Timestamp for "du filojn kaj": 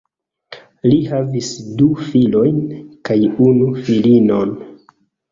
1.81-3.17